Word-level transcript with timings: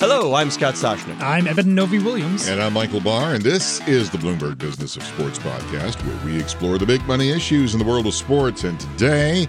Hello, 0.00 0.32
I'm 0.32 0.50
Scott 0.50 0.76
Soshnick. 0.76 1.20
I'm 1.20 1.46
Eben 1.46 1.74
Novy-Williams. 1.74 2.48
And 2.48 2.62
I'm 2.62 2.72
Michael 2.72 3.02
Barr, 3.02 3.34
and 3.34 3.44
this 3.44 3.86
is 3.86 4.08
the 4.08 4.16
Bloomberg 4.16 4.56
Business 4.56 4.96
of 4.96 5.02
Sports 5.02 5.38
podcast, 5.38 6.02
where 6.06 6.24
we 6.24 6.40
explore 6.40 6.78
the 6.78 6.86
big 6.86 7.04
money 7.04 7.28
issues 7.28 7.74
in 7.74 7.78
the 7.78 7.84
world 7.84 8.06
of 8.06 8.14
sports. 8.14 8.64
And 8.64 8.80
today, 8.80 9.46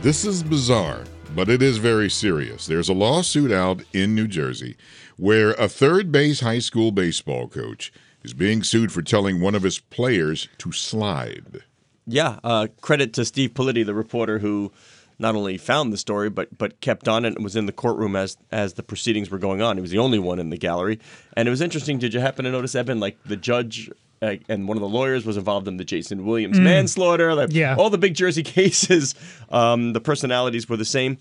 this 0.00 0.24
is 0.24 0.42
bizarre, 0.42 1.04
but 1.36 1.48
it 1.48 1.62
is 1.62 1.78
very 1.78 2.10
serious. 2.10 2.66
There's 2.66 2.88
a 2.88 2.92
lawsuit 2.94 3.52
out 3.52 3.80
in 3.92 4.12
New 4.16 4.26
Jersey 4.26 4.76
where 5.18 5.52
a 5.52 5.68
third 5.68 6.10
base 6.10 6.40
high 6.40 6.58
school 6.58 6.90
baseball 6.90 7.46
coach 7.46 7.92
is 8.24 8.34
being 8.34 8.64
sued 8.64 8.90
for 8.90 9.02
telling 9.02 9.40
one 9.40 9.54
of 9.54 9.62
his 9.62 9.78
players 9.78 10.48
to 10.58 10.72
slide. 10.72 11.62
Yeah, 12.08 12.40
uh, 12.42 12.66
credit 12.80 13.12
to 13.14 13.24
Steve 13.24 13.50
Politi, 13.54 13.86
the 13.86 13.94
reporter 13.94 14.40
who 14.40 14.72
not 15.18 15.34
only 15.34 15.56
found 15.56 15.92
the 15.92 15.96
story 15.96 16.28
but 16.30 16.56
but 16.56 16.80
kept 16.80 17.08
on 17.08 17.24
it 17.24 17.34
and 17.34 17.44
was 17.44 17.56
in 17.56 17.66
the 17.66 17.72
courtroom 17.72 18.16
as 18.16 18.36
as 18.50 18.74
the 18.74 18.82
proceedings 18.82 19.30
were 19.30 19.38
going 19.38 19.62
on. 19.62 19.76
He 19.76 19.80
was 19.80 19.90
the 19.90 19.98
only 19.98 20.18
one 20.18 20.38
in 20.38 20.50
the 20.50 20.58
gallery, 20.58 20.98
and 21.36 21.48
it 21.48 21.50
was 21.50 21.60
interesting. 21.60 21.98
Did 21.98 22.14
you 22.14 22.20
happen 22.20 22.44
to 22.44 22.50
notice, 22.50 22.74
Eben? 22.74 23.00
Like 23.00 23.22
the 23.24 23.36
judge. 23.36 23.90
Uh, 24.22 24.36
and 24.48 24.66
one 24.66 24.78
of 24.78 24.80
the 24.80 24.88
lawyers 24.88 25.26
was 25.26 25.36
involved 25.36 25.68
in 25.68 25.76
the 25.76 25.84
Jayson 25.84 26.24
Williams 26.24 26.58
mm. 26.58 26.62
manslaughter. 26.62 27.34
Like, 27.34 27.50
yeah. 27.52 27.76
all 27.76 27.90
the 27.90 27.98
big 27.98 28.14
Jersey 28.14 28.42
cases. 28.58 29.14
Um, 29.50 29.92
the 29.92 30.00
personalities 30.00 30.70
were 30.70 30.78
the 30.78 30.86
same, 30.86 31.18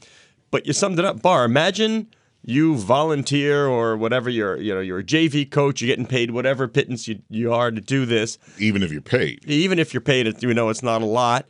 but 0.49 0.65
you 0.65 0.71
summed 0.71 0.97
it 0.97 1.03
up. 1.03 1.21
Barr, 1.21 1.43
imagine 1.43 2.07
you 2.45 2.75
volunteer 2.75 3.65
or 3.65 3.97
whatever 3.97 4.29
you're 4.29 4.57
you 4.57 4.73
know 4.73 4.79
you're 4.79 4.99
a 4.99 5.03
JV 5.03 5.49
coach 5.49 5.81
you're 5.81 5.87
getting 5.87 6.05
paid 6.05 6.31
whatever 6.31 6.67
pittance 6.67 7.07
you, 7.07 7.19
you 7.29 7.51
are 7.51 7.71
to 7.71 7.81
do 7.81 8.05
this 8.05 8.37
even 8.59 8.83
if 8.83 8.91
you're 8.91 9.01
paid 9.01 9.43
even 9.45 9.79
if 9.79 9.93
you're 9.93 10.01
paid 10.01 10.41
you 10.43 10.53
know 10.53 10.69
it's 10.69 10.83
not 10.83 11.01
a 11.01 11.05
lot 11.05 11.47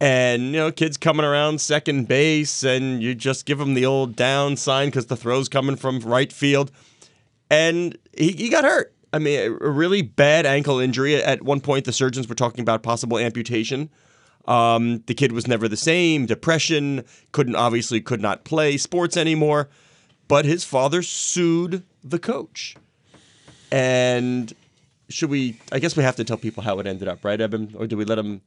and 0.00 0.46
you 0.46 0.52
know 0.52 0.72
kids 0.72 0.96
coming 0.96 1.26
around 1.26 1.60
second 1.60 2.08
base 2.08 2.64
and 2.64 3.02
you 3.02 3.14
just 3.14 3.44
give 3.44 3.58
them 3.58 3.74
the 3.74 3.84
old 3.84 4.16
down 4.16 4.56
sign 4.56 4.88
because 4.88 5.06
the 5.06 5.16
throw's 5.16 5.48
coming 5.48 5.76
from 5.76 6.00
right 6.00 6.32
field. 6.32 6.70
And 7.50 7.98
he, 8.16 8.32
he 8.32 8.48
got 8.48 8.64
hurt. 8.64 8.94
I 9.12 9.18
mean 9.18 9.38
a 9.38 9.50
really 9.50 10.02
bad 10.02 10.46
ankle 10.46 10.78
injury. 10.78 11.16
At 11.16 11.42
one 11.42 11.60
point 11.60 11.84
the 11.84 11.92
surgeons 11.92 12.28
were 12.28 12.34
talking 12.34 12.62
about 12.62 12.82
possible 12.82 13.18
amputation. 13.18 13.90
Um, 14.46 15.02
the 15.06 15.14
kid 15.14 15.32
was 15.32 15.46
never 15.46 15.68
the 15.68 15.76
same. 15.76 16.26
Depression. 16.26 17.04
Couldn't 17.32 17.56
obviously 17.56 18.00
could 18.00 18.22
not 18.22 18.44
play 18.44 18.78
sports 18.78 19.16
anymore. 19.16 19.68
But 20.28 20.44
his 20.44 20.64
father 20.64 21.02
sued 21.02 21.82
the 22.02 22.18
coach. 22.18 22.76
And 23.70 24.54
should 25.10 25.28
we 25.28 25.58
i 25.72 25.78
guess 25.78 25.96
we 25.96 26.04
have 26.04 26.16
to 26.16 26.24
tell 26.24 26.36
people 26.36 26.62
how 26.62 26.78
it 26.78 26.86
ended 26.86 27.08
up 27.08 27.24
right 27.24 27.40
Eben 27.40 27.74
or 27.76 27.88
do 27.88 27.96
we 27.96 28.04
let 28.04 28.16
him 28.16 28.40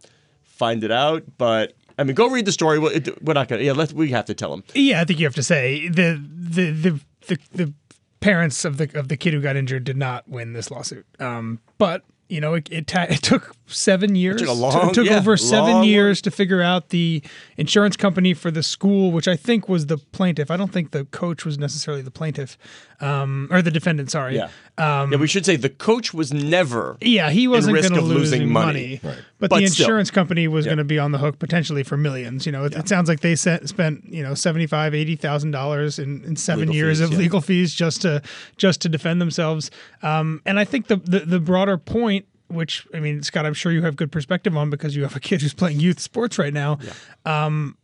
find 0.53 0.83
it 0.83 0.91
out. 0.91 1.23
But 1.37 1.73
I 1.97 2.03
mean, 2.03 2.15
go 2.15 2.29
read 2.29 2.45
the 2.45 2.51
story. 2.51 2.79
We're 2.79 3.33
not 3.33 3.47
gonna. 3.47 3.61
Yeah, 3.61 3.73
let 3.73 3.93
we 3.93 4.11
have 4.11 4.25
to 4.25 4.33
tell 4.33 4.51
them. 4.51 4.63
Yeah, 4.73 5.01
I 5.01 5.05
think 5.05 5.19
you 5.19 5.25
have 5.25 5.35
to 5.35 5.43
say 5.43 5.87
the 5.89 6.21
the 6.31 6.71
the 6.71 6.99
the, 7.27 7.39
the 7.51 7.73
parents 8.19 8.63
of 8.65 8.77
the 8.77 8.89
of 8.97 9.09
the 9.09 9.17
kid 9.17 9.33
who 9.33 9.41
got 9.41 9.55
injured 9.55 9.83
did 9.83 9.97
not 9.97 10.27
win 10.27 10.53
this 10.53 10.71
lawsuit. 10.71 11.05
Um, 11.19 11.59
but 11.77 12.03
you 12.29 12.41
know, 12.41 12.55
it 12.55 12.67
it, 12.71 12.87
ta- 12.87 13.07
it 13.09 13.21
took 13.21 13.55
seven 13.67 14.15
years. 14.15 14.41
It 14.41 14.45
took, 14.45 14.57
long, 14.57 14.89
it 14.89 14.93
took 14.93 15.05
yeah, 15.05 15.17
over 15.17 15.37
seven 15.37 15.73
long 15.73 15.83
years 15.83 16.21
to 16.23 16.31
figure 16.31 16.61
out 16.61 16.89
the 16.89 17.21
insurance 17.57 17.97
company 17.97 18.33
for 18.33 18.49
the 18.49 18.63
school, 18.63 19.11
which 19.11 19.27
I 19.27 19.35
think 19.35 19.69
was 19.69 19.87
the 19.87 19.97
plaintiff. 19.97 20.49
I 20.49 20.57
don't 20.57 20.71
think 20.71 20.91
the 20.91 21.05
coach 21.05 21.45
was 21.45 21.59
necessarily 21.59 22.01
the 22.01 22.11
plaintiff, 22.11 22.57
um, 23.01 23.47
or 23.51 23.61
the 23.61 23.71
defendant. 23.71 24.09
Sorry. 24.09 24.35
Yeah. 24.35 24.49
Um, 24.75 25.11
yeah, 25.11 25.19
we 25.19 25.27
should 25.27 25.45
say 25.45 25.55
the 25.55 25.69
coach 25.69 26.15
was 26.15 26.33
never. 26.33 26.97
Yeah, 26.99 27.29
he 27.29 27.47
wasn't 27.47 27.79
going 27.79 27.93
to 27.93 28.01
lose 28.01 28.31
money, 28.31 28.45
money. 28.45 28.99
Right. 29.03 29.17
but, 29.37 29.49
But 29.51 29.59
the 29.59 29.67
still. 29.67 29.85
insurance 29.85 30.09
company 30.09 30.47
was 30.47 30.65
Yeah. 30.65 30.69
going 30.71 30.77
to 30.79 30.83
be 30.83 30.97
on 30.97 31.11
the 31.11 31.19
hook 31.19 31.37
potentially 31.37 31.83
for 31.83 31.95
millions. 31.95 32.47
You 32.47 32.51
know, 32.53 32.63
it, 32.65 32.73
it 32.75 32.89
sounds 32.89 33.07
like 33.07 33.19
they 33.19 33.35
set, 33.35 33.69
spent 33.69 34.03
you 34.05 34.23
know 34.23 34.33
seventy 34.33 34.65
five, 34.65 34.95
eighty 34.95 35.15
thousand 35.15 35.51
dollars 35.51 35.99
in 35.99 36.23
in 36.25 36.35
seven 36.35 36.61
Legal 36.69 36.75
years 36.75 36.97
fees, 36.99 37.05
of 37.07 37.11
yeah. 37.13 37.17
legal 37.19 37.41
fees 37.41 37.71
just 37.73 38.01
to 38.01 38.23
just 38.57 38.81
to 38.81 38.89
defend 38.89 39.21
themselves. 39.21 39.69
Um, 40.01 40.41
and 40.45 40.57
I 40.59 40.65
think 40.65 40.87
the, 40.87 40.95
the 40.95 41.19
the 41.19 41.39
broader 41.39 41.77
point. 41.77 42.25
Which 42.47 42.85
I 42.93 42.99
mean, 42.99 43.23
Scott, 43.23 43.45
I'm 43.47 43.53
sure 43.55 43.71
you 43.71 43.81
have 43.81 43.95
good 43.95 44.11
perspective 44.11 44.55
on 44.55 44.69
because 44.69 44.95
you 44.95 45.01
have 45.03 45.15
a 45.15 45.19
kid 45.19 45.41
who's 45.41 45.53
playing 45.55 45.79
youth 45.79 45.99
sports 45.99 46.37
right 46.37 46.53
now. 46.53 46.77
Um, 47.25 47.77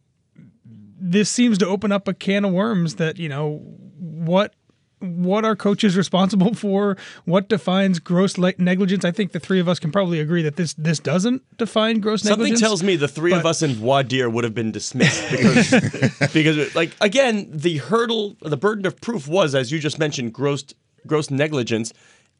this 1.01 1.29
seems 1.29 1.57
to 1.59 1.65
open 1.67 1.91
up 1.91 2.07
a 2.07 2.13
can 2.13 2.45
of 2.45 2.51
worms 2.53 2.95
that 2.95 3.17
you 3.17 3.29
know 3.29 3.61
what 3.97 4.53
what 4.99 5.45
are 5.45 5.55
coaches 5.55 5.95
responsible 6.03 6.53
for? 6.53 6.97
What 7.25 7.49
defines 7.49 7.99
gross 7.99 8.37
le- 8.37 8.53
negligence? 8.57 9.05
I 9.05 9.11
think 9.11 9.31
the 9.31 9.39
three 9.39 9.59
of 9.59 9.67
us 9.67 9.79
can 9.79 9.91
probably 9.91 10.19
agree 10.19 10.41
that 10.43 10.55
this 10.55 10.73
this 10.73 10.99
doesn't 10.99 11.41
define 11.57 11.99
gross 11.99 12.21
Something 12.21 12.39
negligence 12.39 12.59
Something 12.59 12.69
tells 12.69 12.83
me 12.83 12.95
the 12.95 13.07
three 13.07 13.33
of 13.33 13.45
us 13.45 13.61
in 13.61 13.73
voir 13.73 14.03
dire 14.03 14.29
would 14.29 14.43
have 14.43 14.55
been 14.55 14.71
dismissed 14.71 15.29
because 15.31 16.31
because 16.33 16.75
like 16.75 16.95
again 17.01 17.47
the 17.51 17.77
hurdle 17.77 18.35
the 18.41 18.57
burden 18.57 18.85
of 18.85 18.99
proof 19.01 19.27
was 19.27 19.55
as 19.55 19.71
you 19.71 19.79
just 19.79 19.99
mentioned 19.99 20.33
gross 20.33 20.65
gross 21.07 21.29
negligence 21.29 21.93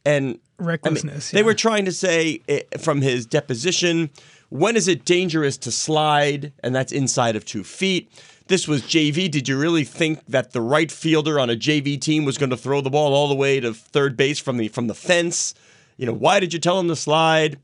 and 0.05 0.25
I 0.25 0.27
mean, 0.27 0.39
Recklessness, 0.67 1.31
they 1.31 1.43
were 1.43 1.53
trying 1.53 1.85
to 1.85 1.91
say 1.91 2.41
from 2.79 3.01
his 3.01 3.25
deposition 3.25 4.09
when 4.49 4.75
is 4.75 4.87
it 4.87 5.05
dangerous 5.05 5.57
to 5.59 5.71
slide? 5.71 6.51
And 6.63 6.75
that's 6.75 6.91
inside 6.91 7.35
of 7.35 7.45
two 7.45 7.63
feet 7.63 8.11
this 8.49 8.67
was 8.67 8.81
JV. 8.81 9.31
Did 9.31 9.47
you 9.47 9.57
really 9.57 9.85
think 9.85 10.25
that 10.25 10.51
the 10.51 10.61
right 10.61 10.91
fielder 10.91 11.39
on 11.39 11.49
a 11.49 11.55
JV 11.55 12.01
team 12.01 12.25
was 12.25 12.37
going 12.37 12.49
to 12.49 12.57
throw 12.57 12.81
the 12.81 12.89
ball 12.89 13.13
all 13.13 13.29
the 13.29 13.35
way 13.35 13.59
to 13.59 13.73
third 13.73 14.17
base 14.17 14.39
from 14.39 14.57
the 14.57 14.67
from 14.67 14.87
the 14.87 14.95
fence? 14.95 15.53
You 15.97 16.05
know, 16.05 16.13
why 16.13 16.39
did 16.39 16.51
you 16.51 16.59
tell 16.59 16.79
him 16.79 16.89
to 16.89 16.95
slide? 16.95 17.59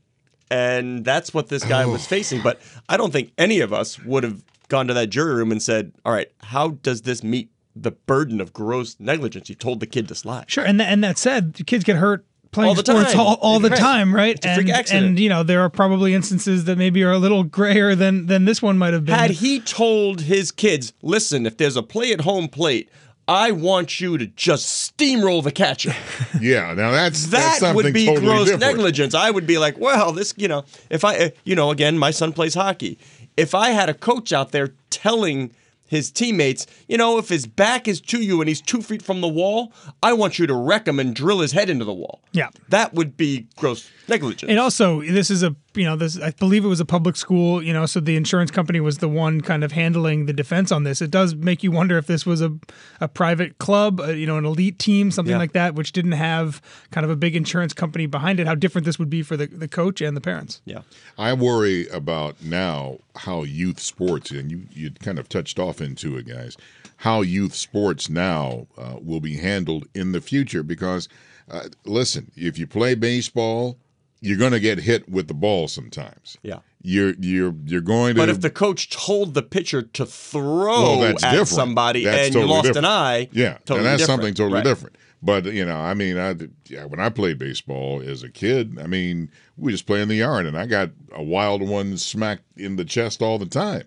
And 0.48 1.04
that's 1.04 1.34
what 1.34 1.48
this 1.48 1.64
guy 1.64 1.84
was 1.84 2.06
facing. 2.14 2.40
But 2.40 2.60
I 2.88 2.96
don't 2.96 3.12
think 3.12 3.32
any 3.36 3.60
of 3.60 3.72
us 3.72 4.02
would 4.04 4.22
have 4.22 4.42
gone 4.68 4.86
to 4.86 4.94
that 4.94 5.10
jury 5.10 5.34
room 5.34 5.52
and 5.52 5.62
said, 5.62 5.92
"All 6.04 6.12
right, 6.12 6.30
how 6.38 6.68
does 6.68 7.02
this 7.02 7.22
meet 7.22 7.50
the 7.74 7.90
burden 7.90 8.40
of 8.40 8.52
gross 8.52 8.96
negligence? 8.98 9.48
You 9.48 9.56
told 9.56 9.80
the 9.80 9.86
kid 9.86 10.08
to 10.08 10.14
slide." 10.14 10.50
sure 10.50 10.64
and, 10.64 10.78
th- 10.78 10.88
and 10.88 11.02
that 11.04 11.18
said 11.18 11.60
kids 11.66 11.84
get 11.84 11.96
hurt 11.96 12.24
playing 12.56 12.68
All 12.70 12.74
the 12.74 12.84
sports 12.84 13.12
time. 13.12 13.20
all, 13.20 13.34
all 13.40 13.60
the 13.60 13.70
Right. 13.70 13.78
time 13.78 14.14
right 14.14 14.34
It's 14.34 14.44
a 14.46 14.54
freak 14.56 14.68
and 14.68 14.76
accident. 14.76 15.06
and 15.06 15.18
you 15.20 15.28
know 15.28 15.42
there 15.44 15.60
are 15.60 15.70
probably 15.70 16.12
instances 16.14 16.64
that 16.64 16.76
maybe 16.78 17.04
are 17.04 17.12
a 17.12 17.18
little 17.18 17.44
grayer 17.44 17.94
than 17.94 18.26
than 18.26 18.44
this 18.46 18.60
one 18.60 18.76
might 18.78 18.92
have 18.94 19.04
been 19.04 19.14
Had 19.14 19.30
he 19.30 19.60
told 19.60 20.22
his 20.22 20.50
kids, 20.50 20.92
"Listen, 21.02 21.46
if 21.46 21.56
there's 21.58 21.76
a 21.76 21.82
play 21.82 22.12
at 22.12 22.22
home 22.22 22.48
plate." 22.48 22.88
I 23.28 23.50
want 23.50 23.98
you 24.00 24.18
to 24.18 24.26
just 24.26 24.64
steamroll 24.96 25.42
the 25.42 25.50
catcher. 25.50 25.92
Yeah, 26.40 26.74
now 26.74 26.92
that's 26.92 27.24
that 27.26 27.30
that's 27.30 27.58
something 27.58 27.74
would 27.84 27.92
be 27.92 28.06
totally 28.06 28.24
gross 28.26 28.44
different. 28.46 28.60
negligence. 28.76 29.14
I 29.14 29.30
would 29.32 29.46
be 29.48 29.58
like, 29.58 29.76
well, 29.78 30.12
this, 30.12 30.32
you 30.36 30.46
know, 30.46 30.64
if 30.90 31.04
I, 31.04 31.16
uh, 31.16 31.28
you 31.44 31.56
know, 31.56 31.70
again, 31.72 31.98
my 31.98 32.12
son 32.12 32.32
plays 32.32 32.54
hockey. 32.54 32.98
If 33.36 33.52
I 33.52 33.70
had 33.70 33.88
a 33.88 33.94
coach 33.94 34.32
out 34.32 34.52
there 34.52 34.74
telling 34.90 35.50
his 35.86 36.10
teammates, 36.10 36.66
you 36.88 36.98
know, 36.98 37.18
if 37.18 37.28
his 37.28 37.46
back 37.46 37.88
is 37.88 38.00
to 38.02 38.20
you 38.20 38.40
and 38.40 38.48
he's 38.48 38.60
two 38.60 38.82
feet 38.82 39.02
from 39.02 39.20
the 39.20 39.28
wall, 39.28 39.72
I 40.02 40.12
want 40.12 40.38
you 40.38 40.46
to 40.46 40.54
wreck 40.54 40.86
him 40.86 40.98
and 40.98 41.14
drill 41.14 41.40
his 41.40 41.52
head 41.52 41.70
into 41.70 41.84
the 41.84 41.94
wall. 41.94 42.20
Yeah. 42.32 42.50
That 42.68 42.94
would 42.94 43.16
be 43.16 43.48
gross 43.56 43.88
negligence. 44.08 44.50
And 44.50 44.58
also, 44.58 45.02
this 45.02 45.30
is 45.30 45.42
a 45.42 45.54
you 45.76 45.84
know 45.84 45.96
this 45.96 46.18
I 46.20 46.30
believe 46.30 46.64
it 46.64 46.68
was 46.68 46.80
a 46.80 46.84
public 46.84 47.16
school, 47.16 47.62
you 47.62 47.72
know, 47.72 47.86
so 47.86 48.00
the 48.00 48.16
insurance 48.16 48.50
company 48.50 48.80
was 48.80 48.98
the 48.98 49.08
one 49.08 49.40
kind 49.40 49.62
of 49.64 49.72
handling 49.72 50.26
the 50.26 50.32
defense 50.32 50.72
on 50.72 50.84
this. 50.84 51.02
It 51.02 51.10
does 51.10 51.34
make 51.34 51.62
you 51.62 51.70
wonder 51.70 51.98
if 51.98 52.06
this 52.06 52.24
was 52.26 52.40
a 52.40 52.52
a 53.00 53.08
private 53.08 53.58
club, 53.58 54.00
uh, 54.00 54.06
you 54.08 54.26
know, 54.26 54.38
an 54.38 54.44
elite 54.44 54.78
team, 54.78 55.10
something 55.10 55.32
Yeah. 55.32 55.38
like 55.38 55.52
that, 55.52 55.74
which 55.74 55.92
didn't 55.92 56.12
have 56.12 56.60
kind 56.90 57.04
of 57.04 57.10
a 57.10 57.16
big 57.16 57.36
insurance 57.36 57.72
company 57.74 58.06
behind 58.06 58.40
it. 58.40 58.46
How 58.46 58.54
different 58.54 58.84
this 58.84 58.98
would 58.98 59.10
be 59.10 59.22
for 59.22 59.36
the 59.36 59.46
the 59.46 59.68
coach 59.68 60.00
and 60.00 60.16
the 60.16 60.20
parents. 60.20 60.60
yeah. 60.64 60.80
I 61.18 61.32
worry 61.32 61.88
about 61.88 62.42
now 62.42 62.98
how 63.16 63.42
youth 63.44 63.80
sports, 63.80 64.30
and 64.30 64.50
you 64.50 64.66
you 64.72 64.90
kind 64.90 65.18
of 65.18 65.28
touched 65.28 65.58
off 65.58 65.80
into 65.80 66.16
it, 66.16 66.26
guys, 66.26 66.56
how 66.98 67.20
youth 67.22 67.54
sports 67.54 68.08
now 68.10 68.66
uh, 68.78 68.96
will 69.02 69.20
be 69.20 69.36
handled 69.36 69.86
in 69.94 70.12
the 70.12 70.20
future. 70.20 70.62
Because, 70.62 71.08
uh, 71.50 71.68
listen, 71.84 72.30
if 72.36 72.58
you 72.58 72.66
play 72.66 72.94
baseball, 72.94 73.78
you're 74.20 74.38
going 74.38 74.52
to 74.52 74.60
get 74.60 74.78
hit 74.78 75.08
with 75.08 75.28
the 75.28 75.34
ball 75.34 75.68
sometimes. 75.68 76.36
Yeah. 76.42 76.60
You're 76.82 77.14
you're 77.20 77.54
you're 77.64 77.80
going 77.80 78.14
to. 78.14 78.20
But 78.22 78.28
if 78.28 78.40
the 78.40 78.50
coach 78.50 78.90
told 78.90 79.34
the 79.34 79.42
pitcher 79.42 79.82
to 79.82 80.06
throw 80.06 80.98
well, 80.98 81.04
at 81.04 81.16
different. 81.18 81.48
somebody 81.48 82.04
That's 82.04 82.26
and 82.28 82.34
you 82.36 82.46
lost 82.46 82.66
different. 82.66 82.86
an 82.86 82.92
eye, 82.92 83.28
Yeah, 83.32 83.54
totally 83.64 83.78
and 83.78 83.86
that's 83.86 84.02
different. 84.02 84.06
something 84.06 84.34
totally 84.34 84.54
Right. 84.58 84.64
different. 84.64 84.96
But 85.22 85.46
you 85.46 85.64
know, 85.64 85.76
I 85.78 85.94
mean, 85.94 86.16
I 86.18 86.34
yeah, 86.68 86.84
when 86.84 87.00
I 87.00 87.08
played 87.08 87.38
baseball 87.38 88.02
as 88.06 88.22
a 88.22 88.28
kid, 88.28 88.78
I 88.80 88.86
mean, 88.86 89.30
we 89.56 89.72
just 89.72 89.86
play 89.86 90.00
in 90.00 90.08
the 90.08 90.14
yard, 90.16 90.46
and 90.46 90.56
I 90.56 90.66
got 90.66 90.90
a 91.12 91.22
wild 91.22 91.62
one 91.62 91.96
smacked 91.96 92.44
in 92.56 92.76
the 92.76 92.84
chest 92.84 93.20
all 93.22 93.38
the 93.38 93.46
time. 93.46 93.84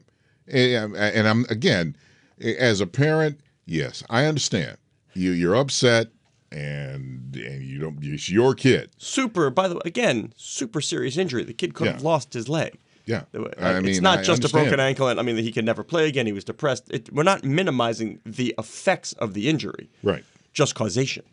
And, 0.48 0.96
and 0.98 1.28
I'm 1.28 1.46
again, 1.50 1.96
as 2.42 2.82
a 2.82 2.88
parent, 2.88 3.40
yes, 3.66 4.04
I 4.10 4.26
understand. 4.26 4.78
You 5.14 5.32
you're 5.32 5.56
upset, 5.56 6.08
and 6.52 7.36
and 7.36 7.64
you 7.64 7.80
don't. 7.80 7.98
It's 8.02 8.30
your 8.30 8.54
kid. 8.56 8.90
super 8.98 9.50
by 9.50 9.68
the 9.68 9.76
way 9.76 9.82
again 9.86 10.34
super 10.36 10.82
serious 10.82 11.18
injury 11.18 11.44
the 11.44 11.54
kid 11.54 11.74
could 11.74 11.88
have 11.88 12.02
Yeah. 12.02 12.08
lost 12.08 12.34
his 12.34 12.50
leg 12.50 12.78
Yeah, 13.06 13.24
I 13.58 13.78
it's 13.78 13.86
mean, 13.86 14.04
not 14.04 14.20
I 14.20 14.24
just 14.24 14.44
a 14.46 14.50
broken 14.50 14.80
ankle 14.80 15.08
and 15.08 15.20
i 15.20 15.24
mean 15.24 15.38
he 15.38 15.52
could 15.52 15.66
never 15.66 15.84
play 15.84 16.08
again 16.08 16.26
he 16.26 16.32
was 16.34 16.44
depressed 16.44 16.90
it, 16.92 17.12
we're 17.14 17.24
not 17.24 17.44
minimizing 17.44 18.20
the 18.26 18.54
effects 18.58 19.14
of 19.14 19.34
the 19.34 19.48
injury 19.50 19.90
Right. 20.04 20.24
just 20.54 20.76
causation 20.76 21.24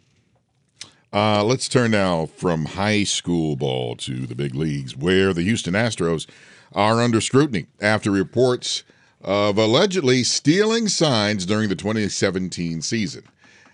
Uh, 1.12 1.42
let's 1.44 1.68
turn 1.68 1.90
now 1.92 2.26
from 2.26 2.64
high 2.66 3.04
school 3.04 3.56
ball 3.56 3.96
to 3.96 4.26
the 4.26 4.34
big 4.34 4.54
leagues, 4.54 4.96
where 4.96 5.32
the 5.32 5.42
Houston 5.42 5.72
Astros 5.74 6.26
are 6.72 7.00
under 7.00 7.20
scrutiny 7.20 7.66
after 7.80 8.10
reports 8.10 8.82
of 9.22 9.56
allegedly 9.56 10.22
stealing 10.24 10.88
signs 10.88 11.46
during 11.46 11.68
the 11.68 11.76
2017 11.76 12.82
season. 12.82 13.22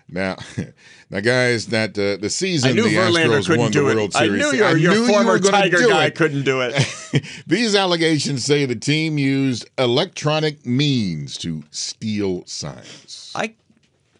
Now, 0.09 0.37
now, 1.09 1.19
guys, 1.21 1.67
that 1.67 1.97
uh, 1.97 2.17
the 2.21 2.29
season 2.29 2.71
I 2.71 2.73
knew 2.73 2.83
the 2.83 2.95
Verlander 2.95 3.39
Astros 3.39 3.47
couldn't 3.47 3.59
won 3.59 3.71
do 3.71 3.83
the 3.83 3.89
it. 3.89 3.95
World 3.95 4.11
I 4.15 4.27
knew 4.27 4.51
your, 4.51 4.77
your 4.77 4.93
knew 4.93 5.01
you 5.01 5.07
former 5.07 5.33
were 5.33 5.39
Tiger 5.39 5.77
do 5.77 5.89
guy 5.89 6.05
it. 6.05 6.15
couldn't 6.15 6.43
do 6.43 6.61
it. 6.61 7.23
These 7.47 7.75
allegations 7.75 8.45
say 8.45 8.65
the 8.65 8.75
team 8.75 9.17
used 9.17 9.69
electronic 9.77 10.65
means 10.65 11.37
to 11.39 11.63
steal 11.71 12.45
signs. 12.45 13.31
I, 13.35 13.55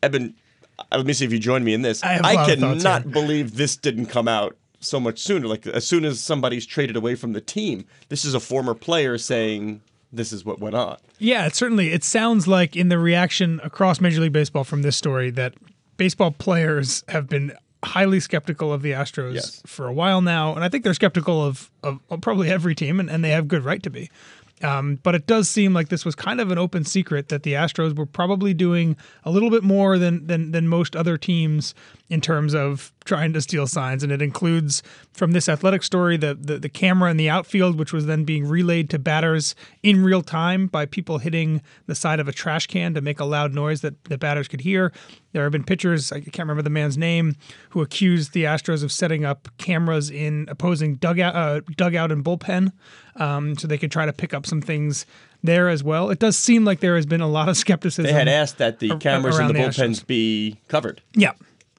Eben, 0.01 0.33
uh, 0.79 0.83
let 0.97 1.05
me 1.05 1.13
see 1.13 1.25
if 1.25 1.31
you 1.31 1.39
join 1.39 1.63
me 1.63 1.73
in 1.73 1.81
this. 1.81 2.03
I 2.03 2.13
have 2.13 2.21
a 2.21 2.23
lot 2.23 2.49
of 2.51 2.59
thoughts 2.59 2.83
cannot 2.83 3.11
believe 3.11 3.55
this 3.55 3.75
didn't 3.77 4.07
come 4.07 4.27
out 4.27 4.55
so 4.79 4.99
much 4.99 5.19
sooner. 5.19 5.47
Like 5.47 5.65
as 5.67 5.85
soon 5.85 6.05
as 6.05 6.19
somebody's 6.19 6.65
traded 6.65 6.95
away 6.95 7.15
from 7.15 7.33
the 7.33 7.41
team, 7.41 7.85
this 8.09 8.25
is 8.25 8.33
a 8.33 8.39
former 8.39 8.73
player 8.73 9.17
saying 9.17 9.81
this 10.11 10.31
is 10.31 10.45
what 10.45 10.59
went 10.59 10.75
on. 10.75 10.97
Yeah, 11.19 11.45
it 11.45 11.55
certainly 11.55 11.91
it 11.91 12.03
sounds 12.03 12.47
like 12.47 12.75
in 12.75 12.89
the 12.89 12.99
reaction 12.99 13.59
across 13.63 13.99
Major 14.01 14.21
League 14.21 14.33
Baseball 14.33 14.63
from 14.63 14.81
this 14.81 14.95
story 14.97 15.31
that 15.31 15.53
baseball 15.97 16.31
players 16.31 17.03
have 17.07 17.27
been 17.27 17.53
highly 17.83 18.19
skeptical 18.19 18.71
of 18.71 18.81
the 18.81 18.91
Astros 18.91 19.35
Yes. 19.35 19.61
for 19.65 19.87
a 19.87 19.93
while 19.93 20.21
now, 20.21 20.55
and 20.55 20.63
I 20.63 20.69
think 20.69 20.83
they're 20.83 20.93
skeptical 20.93 21.43
of, 21.43 21.69
of, 21.83 21.99
of 22.09 22.21
probably 22.21 22.49
every 22.49 22.75
team, 22.75 22.99
and, 22.99 23.09
and 23.09 23.23
they 23.23 23.31
have 23.31 23.47
good 23.47 23.65
right 23.65 23.83
to 23.83 23.89
be. 23.89 24.09
Um, 24.61 24.97
but 25.03 25.13
it 25.13 25.27
does 25.27 25.49
seem 25.49 25.73
like 25.73 25.89
this 25.89 26.05
was 26.05 26.15
kind 26.15 26.39
of 26.39 26.49
an 26.49 26.57
open 26.57 26.85
secret 26.85 27.27
that 27.27 27.43
the 27.43 27.51
Astros 27.51 27.97
were 27.97 28.05
probably 28.05 28.53
doing 28.53 28.95
a 29.25 29.31
little 29.31 29.49
bit 29.49 29.61
more 29.61 29.97
than 29.97 30.25
than 30.27 30.51
than 30.51 30.69
most 30.69 30.95
other 30.95 31.17
teams 31.17 31.75
in 32.09 32.21
terms 32.21 32.55
of 32.55 32.93
trying 33.03 33.33
to 33.33 33.41
steal 33.41 33.67
signs, 33.67 34.03
and 34.03 34.11
it 34.11 34.21
includes 34.21 34.81
from 35.11 35.33
this 35.33 35.49
athletic 35.49 35.83
story 35.83 36.15
the 36.15 36.33
the, 36.35 36.59
the 36.59 36.69
camera 36.69 37.11
in 37.11 37.17
the 37.17 37.29
outfield, 37.29 37.77
which 37.77 37.91
was 37.91 38.05
then 38.05 38.23
being 38.23 38.47
relayed 38.47 38.89
to 38.91 38.99
batters 38.99 39.53
in 39.81 40.01
real 40.01 40.21
time 40.21 40.67
by 40.67 40.85
people 40.85 41.17
hitting 41.17 41.61
the 41.87 41.95
side 41.95 42.21
of 42.21 42.29
a 42.29 42.31
trash 42.31 42.67
can 42.67 42.93
to 42.93 43.01
make 43.01 43.19
a 43.19 43.25
loud 43.25 43.53
noise 43.53 43.81
that 43.81 44.01
the 44.05 44.17
batters 44.17 44.47
could 44.47 44.61
hear. 44.61 44.93
There 45.33 45.43
have 45.43 45.51
been 45.51 45.63
pitchers, 45.63 46.11
I 46.11 46.19
can't 46.21 46.39
remember 46.39 46.61
the 46.61 46.69
man's 46.69 46.97
name, 46.97 47.35
who 47.71 47.81
accused 47.81 48.33
the 48.33 48.43
Astros 48.43 48.83
of 48.83 48.91
setting 48.91 49.25
up 49.25 49.49
cameras 49.57 50.09
in 50.09 50.45
opposing 50.47 50.95
dugout, 50.95 51.35
uh, 51.35 51.61
dugout 51.75 52.11
and 52.11 52.23
bullpen 52.23 52.71
um, 53.15 53.57
so 53.57 53.67
they 53.67 53.77
could 53.77 53.91
try 53.91 54.05
to 54.05 54.13
pick 54.13 54.33
up 54.33 54.45
some 54.45 54.61
things 54.61 55.05
there 55.43 55.69
as 55.69 55.83
well. 55.83 56.09
It 56.09 56.19
does 56.19 56.37
seem 56.37 56.65
like 56.65 56.79
there 56.79 56.95
has 56.95 57.05
been 57.05 57.21
a 57.21 57.27
lot 57.27 57.49
of 57.49 57.57
skepticism. 57.57 58.05
They 58.05 58.13
had 58.13 58.27
asked 58.27 58.59
that 58.59 58.79
the 58.79 58.95
cameras 58.97 59.37
in 59.39 59.47
the 59.47 59.53
the 59.53 59.59
bullpens 59.59 60.05
be 60.05 60.59
covered. 60.67 61.01
Yeah. 61.15 61.33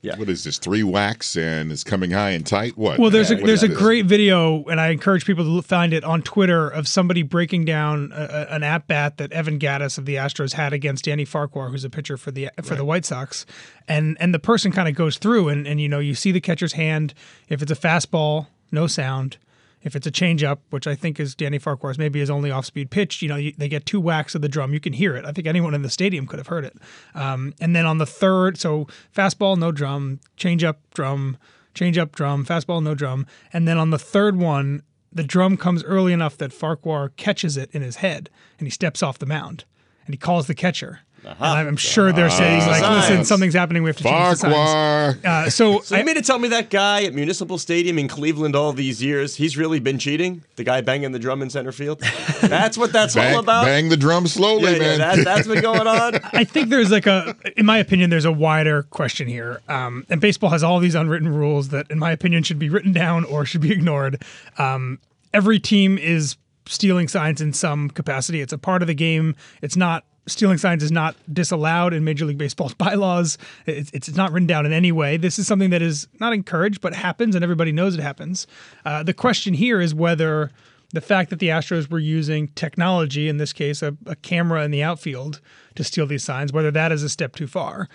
Yeah. 0.04 0.16
What 0.18 0.28
is 0.28 0.44
this? 0.44 0.58
Three 0.58 0.82
whacks 0.82 1.34
and 1.36 1.72
it's 1.72 1.82
coming 1.82 2.10
high 2.10 2.30
and 2.30 2.46
tight. 2.46 2.76
What? 2.76 2.98
Well, 2.98 3.10
there's 3.10 3.30
Yeah, 3.30 3.38
a 3.38 3.46
there's 3.46 3.62
a 3.62 3.68
this? 3.68 3.78
great 3.78 4.04
video, 4.04 4.62
and 4.64 4.78
I 4.80 4.88
encourage 4.88 5.24
people 5.24 5.44
to 5.56 5.62
find 5.66 5.94
it 5.94 6.04
on 6.04 6.20
Twitter 6.20 6.68
of 6.68 6.86
somebody 6.86 7.22
breaking 7.22 7.64
down 7.64 8.12
a, 8.14 8.22
a- 8.50 8.54
an 8.54 8.62
at 8.62 8.86
bat 8.86 9.16
that 9.16 9.32
Evan 9.32 9.58
Gattis 9.58 9.96
of 9.96 10.04
the 10.04 10.16
Astros 10.16 10.52
had 10.52 10.72
against 10.74 11.06
Danny 11.06 11.24
Farquhar, 11.24 11.70
who's 11.70 11.84
a 11.84 11.90
pitcher 11.90 12.16
for 12.18 12.30
the 12.30 12.50
for 12.62 12.74
the 12.76 12.84
White 12.84 13.04
Sox, 13.06 13.46
and 13.88 14.16
and 14.20 14.34
the 14.34 14.38
person 14.38 14.72
kind 14.72 14.88
of 14.88 14.94
goes 14.94 15.16
through 15.16 15.48
and 15.48 15.66
and 15.66 15.80
you 15.80 15.88
know 15.88 16.00
you 16.00 16.14
see 16.14 16.32
the 16.32 16.40
catcher's 16.40 16.74
hand 16.74 17.14
if 17.48 17.62
it's 17.62 17.72
a 17.72 17.76
fastball, 17.76 18.48
no 18.70 18.86
sound. 18.86 19.38
If 19.84 19.94
it's 19.94 20.06
a 20.06 20.10
changeup, 20.10 20.58
which 20.70 20.86
I 20.86 20.94
think 20.94 21.20
is 21.20 21.34
Danny 21.34 21.58
Farquhar's 21.58 21.98
maybe 21.98 22.19
his 22.19 22.31
only 22.31 22.50
off-speed 22.50 22.90
pitch, 22.90 23.22
you 23.22 23.28
know, 23.28 23.36
you, 23.36 23.52
they 23.56 23.69
get 23.69 23.84
two 23.84 24.00
whacks 24.00 24.34
of 24.34 24.42
the 24.42 24.48
drum. 24.48 24.72
You 24.72 24.81
can 24.81 24.94
hear 24.94 25.14
it. 25.14 25.25
I 25.25 25.32
think 25.32 25.46
anyone 25.46 25.75
in 25.75 25.82
the 25.82 25.90
stadium 25.90 26.26
could 26.26 26.38
have 26.38 26.46
heard 26.46 26.64
it. 26.64 26.76
Um, 27.14 27.54
and 27.60 27.76
then 27.76 27.84
on 27.84 27.98
the 27.98 28.06
third, 28.06 28.58
so 28.58 28.88
fastball, 29.14 29.56
no 29.58 29.70
drum, 29.70 30.20
changeup, 30.36 30.76
drum, 30.94 31.36
changeup, 31.75 32.12
drum, 32.12 32.46
fastball, 32.46 32.82
no 32.82 32.94
drum. 32.94 33.26
And 33.52 33.69
then 33.69 33.78
on 33.78 33.90
the 33.90 33.98
third 33.98 34.36
one, 34.36 34.82
the 35.12 35.25
drum 35.25 35.56
comes 35.56 35.84
early 35.84 36.12
enough 36.12 36.36
that 36.38 36.52
Farquhar 36.52 37.10
catches 37.10 37.56
it 37.56 37.70
in 37.72 37.82
his 37.82 37.96
head 37.96 38.31
and 38.58 38.66
he 38.66 38.70
steps 38.70 39.02
off 39.02 39.19
the 39.19 39.26
mound 39.26 39.64
and 40.06 40.14
he 40.14 40.19
calls 40.19 40.46
the 40.46 40.54
catcher. 40.54 41.00
And 41.26 41.68
I'm 41.68 41.76
sure 41.76 42.12
they're 42.12 42.30
saying, 42.30 42.66
like, 42.66 42.82
listen, 42.82 43.24
something's 43.24 43.54
happening. 43.54 43.82
We 43.82 43.88
have 43.90 43.96
to 43.98 44.02
change 44.04 44.14
the 44.14 44.34
signs. 44.34 44.54
Farquhar. 44.54 45.18
Uh, 45.24 45.50
so, 45.50 45.80
So 45.84 45.96
I, 45.96 46.00
you 46.00 46.04
mean 46.04 46.14
to 46.16 46.22
tell 46.22 46.38
me 46.38 46.48
that 46.48 46.70
guy 46.70 47.04
at 47.04 47.14
Municipal 47.14 47.58
Stadium 47.58 47.98
in 47.98 48.08
Cleveland 48.08 48.54
all 48.54 48.72
these 48.72 49.02
years, 49.02 49.36
he's 49.36 49.56
really 49.56 49.80
been 49.80 49.98
cheating? 49.98 50.42
The 50.56 50.64
guy 50.64 50.80
banging 50.80 51.12
the 51.12 51.18
drum 51.18 51.42
in 51.42 51.50
center 51.50 51.72
field? 51.72 52.00
That's 52.40 52.76
what 52.76 52.92
that's 52.92 53.14
Bang, 53.14 53.34
all 53.34 53.40
about? 53.40 53.64
bang 53.64 53.88
the 53.88 53.96
drum 53.96 54.26
slowly, 54.26 54.64
yeah, 54.64 54.70
yeah, 54.70 54.78
man. 54.78 54.98
that, 54.98 55.24
that's 55.24 55.48
been 55.48 55.62
going 55.62 55.86
on. 55.86 56.14
I 56.32 56.44
think 56.44 56.68
there's 56.68 56.90
like 56.90 57.06
a, 57.06 57.34
in 57.56 57.66
my 57.66 57.78
opinion, 57.78 58.10
there's 58.10 58.24
a 58.24 58.32
wider 58.32 58.82
question 58.84 59.26
here. 59.26 59.60
Um, 59.68 60.06
and 60.10 60.20
baseball 60.20 60.50
has 60.50 60.62
all 60.62 60.78
these 60.78 60.94
unwritten 60.94 61.28
rules 61.28 61.70
that, 61.70 61.90
in 61.90 61.98
my 61.98 62.12
opinion, 62.12 62.42
should 62.42 62.58
be 62.58 62.68
written 62.68 62.92
down 62.92 63.24
or 63.24 63.44
should 63.44 63.60
be 63.60 63.72
ignored. 63.72 64.22
Um, 64.58 64.98
every 65.32 65.58
team 65.58 65.98
is 65.98 66.36
stealing 66.66 67.08
signs 67.08 67.40
in 67.40 67.52
some 67.52 67.90
capacity. 67.90 68.40
It's 68.40 68.52
a 68.52 68.58
part 68.58 68.82
of 68.82 68.88
the 68.88 68.94
game. 68.94 69.36
It's 69.62 69.76
not 69.76 70.04
stealing 70.26 70.58
signs 70.58 70.82
is 70.82 70.92
not 70.92 71.16
disallowed 71.32 71.92
in 71.92 72.04
Major 72.04 72.24
League 72.24 72.38
Baseball's 72.38 72.74
bylaws. 72.78 73.38
It's, 73.66 73.90
it's 73.92 74.14
not 74.14 74.32
written 74.32 74.46
down 74.46 74.66
in 74.66 74.72
any 74.72 74.92
way. 74.92 75.16
This 75.16 75.38
is 75.38 75.46
something 75.46 75.70
that 75.70 75.82
is 75.82 76.08
not 76.20 76.32
encouraged, 76.32 76.80
but 76.80 76.94
happens, 76.94 77.34
and 77.34 77.42
everybody 77.42 77.72
knows 77.72 77.94
it 77.94 78.00
happens. 78.00 78.46
Uh, 78.84 79.02
the 79.02 79.14
question 79.14 79.54
here 79.54 79.80
is 79.80 79.94
whether 79.94 80.50
the 80.92 81.00
fact 81.00 81.30
that 81.30 81.40
the 81.40 81.48
Astros 81.48 81.90
were 81.90 81.98
using 81.98 82.48
technology, 82.48 83.28
in 83.28 83.38
this 83.38 83.52
case, 83.52 83.82
a, 83.82 83.96
a 84.06 84.14
camera 84.16 84.64
in 84.64 84.70
the 84.70 84.82
outfield, 84.82 85.40
to 85.74 85.82
steal 85.82 86.06
these 86.06 86.22
signs, 86.22 86.52
whether 86.52 86.70
that 86.70 86.92
is 86.92 87.02
a 87.02 87.08
step 87.08 87.34
too 87.34 87.48
far. 87.48 87.88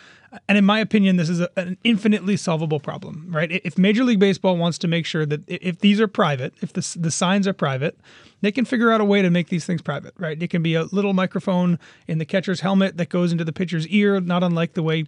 And 0.47 0.57
in 0.57 0.65
my 0.65 0.79
opinion, 0.79 1.17
this 1.17 1.29
is 1.29 1.39
a, 1.39 1.49
an 1.57 1.77
infinitely 1.83 2.37
solvable 2.37 2.79
problem, 2.79 3.27
right? 3.29 3.51
If 3.63 3.77
Major 3.77 4.03
League 4.03 4.19
Baseball 4.19 4.57
wants 4.57 4.77
to 4.79 4.87
make 4.87 5.05
sure 5.05 5.25
that 5.25 5.41
if 5.47 5.79
these 5.79 5.99
are 5.99 6.07
private, 6.07 6.53
if 6.61 6.73
the, 6.73 6.97
the 6.99 7.11
signs 7.11 7.47
are 7.47 7.53
private, 7.53 7.99
they 8.41 8.51
can 8.51 8.65
figure 8.65 8.91
out 8.91 9.01
a 9.01 9.05
way 9.05 9.21
to 9.21 9.29
make 9.29 9.49
these 9.49 9.65
things 9.65 9.81
private, 9.81 10.13
right? 10.17 10.41
It 10.41 10.49
can 10.49 10.61
be 10.61 10.75
a 10.75 10.83
little 10.83 11.13
microphone 11.13 11.79
in 12.07 12.19
the 12.19 12.25
catcher's 12.25 12.61
helmet 12.61 12.97
that 12.97 13.09
goes 13.09 13.31
into 13.31 13.43
the 13.43 13.53
pitcher's 13.53 13.87
ear, 13.87 14.21
not 14.21 14.43
unlike 14.43 14.73
the 14.73 14.83
way 14.83 15.05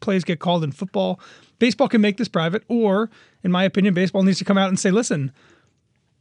plays 0.00 0.24
get 0.24 0.40
called 0.40 0.64
in 0.64 0.72
football. 0.72 1.20
Baseball 1.58 1.88
can 1.88 2.00
make 2.00 2.16
this 2.16 2.28
private, 2.28 2.64
or, 2.68 3.10
in 3.44 3.52
my 3.52 3.64
opinion, 3.64 3.94
baseball 3.94 4.22
needs 4.22 4.38
to 4.38 4.44
come 4.44 4.58
out 4.58 4.68
and 4.68 4.78
say, 4.78 4.90
listen, 4.90 5.32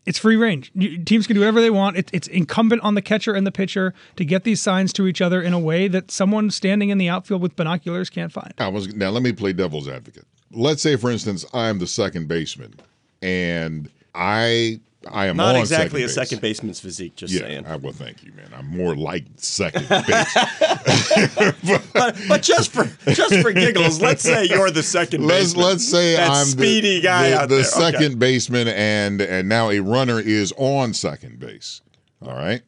it's 0.08 0.18
free 0.18 0.38
range. 0.38 0.72
Teams 1.06 1.28
can 1.28 1.36
do 1.36 1.42
whatever 1.42 1.60
they 1.60 1.70
want. 1.70 1.98
It, 1.98 2.10
it's 2.14 2.28
incumbent 2.30 2.82
on 2.82 2.96
the 2.96 3.02
catcher 3.02 3.34
and 3.34 3.46
the 3.46 3.52
pitcher 3.52 3.94
to 4.16 4.24
get 4.24 4.46
these 4.46 4.62
signs 4.62 4.94
to 4.94 5.06
each 5.06 5.22
other 5.22 5.42
in 5.42 5.52
a 5.52 5.60
way 5.60 5.90
that 5.90 6.10
someone 6.10 6.50
standing 6.50 6.90
in 6.90 6.98
the 6.98 7.10
outfield 7.10 7.42
with 7.42 7.58
binoculars 7.58 8.10
can't 8.10 8.32
find. 8.32 8.54
I 8.58 8.70
was 8.70 8.96
now. 8.96 9.10
Let 9.10 9.22
me 9.22 9.34
play 9.34 9.52
devil's 9.52 9.88
advocate. 9.88 10.26
Let's 10.52 10.82
say, 10.82 10.96
for 10.96 11.12
instance, 11.12 11.46
I'm 11.54 11.80
the 11.80 11.88
second 11.88 12.30
baseman, 12.30 12.76
and 13.22 13.92
I 14.16 14.80
I 15.10 15.28
am 15.28 15.38
Not 15.38 15.56
exactly 15.56 16.02
a 16.02 16.06
base. 16.08 16.16
second 16.16 16.42
baseman's 16.42 16.80
physique, 16.80 17.16
just 17.16 17.32
Yeah, 17.34 17.42
saying. 17.42 17.66
I, 17.68 17.76
well, 17.76 17.94
thank 17.94 18.24
you, 18.24 18.32
man. 18.34 18.50
I'm 18.56 18.66
more 18.68 18.96
like 18.96 19.26
second 19.38 19.88
base. 20.08 20.36
But, 21.94 22.16
but 22.28 22.42
just 22.42 22.72
for 22.72 22.86
just 23.12 23.36
for 23.42 23.52
giggles, 23.52 24.02
let's 24.02 24.24
say 24.24 24.46
you're 24.46 24.72
the 24.72 24.84
second 24.84 25.26
let's 25.26 25.54
baseman. 25.54 25.66
let's 25.66 25.88
say 25.88 26.16
That 26.16 26.30
I'm 26.32 26.46
speedy 26.46 26.96
the, 26.98 27.02
guy 27.02 27.30
the, 27.30 27.40
out 27.42 27.50
the 27.50 27.56
there. 27.56 27.64
second 27.64 28.04
Okay. 28.06 28.16
baseman, 28.16 28.68
and 28.70 29.22
and 29.22 29.48
now 29.50 29.70
a 29.70 29.80
runner 29.80 30.20
is 30.20 30.54
on 30.58 30.94
second 30.94 31.40
base. 31.40 31.82
All 32.22 32.34
right, 32.36 32.62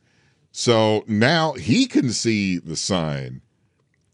so 0.51 1.03
now 1.07 1.53
he 1.53 1.85
can 1.87 2.11
see 2.11 2.57
the 2.57 2.75
sign, 2.75 3.41